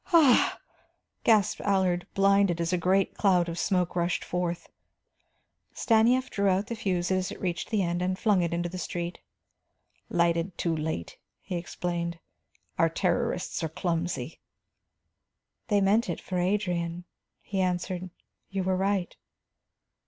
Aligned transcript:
"Ah!" 0.11 0.57
gasped 1.23 1.61
Allard, 1.61 2.07
blinded, 2.15 2.59
as 2.59 2.73
a 2.73 2.77
great 2.79 3.13
cloud 3.13 3.47
of 3.47 3.59
smoke 3.59 3.95
rushed 3.95 4.23
forth. 4.23 4.67
Stanief 5.75 6.31
drew 6.31 6.47
out 6.49 6.65
the 6.65 6.75
fuse 6.75 7.11
as 7.11 7.31
it 7.31 7.39
reached 7.39 7.69
the 7.69 7.83
end, 7.83 8.01
and 8.01 8.17
flung 8.17 8.41
it 8.41 8.51
into 8.51 8.67
the 8.67 8.79
street. 8.79 9.19
"Lighted 10.09 10.57
too 10.57 10.75
late," 10.75 11.19
he 11.39 11.55
explained. 11.55 12.17
"Our 12.79 12.89
terrorists 12.89 13.61
are 13.61 13.69
clumsy." 13.69 14.39
"They 15.67 15.81
meant 15.81 16.09
it 16.09 16.19
for 16.19 16.39
Adrian," 16.39 17.03
he 17.39 17.61
answered. 17.61 18.09
"You 18.49 18.63
were 18.63 18.75
right." 18.77 19.15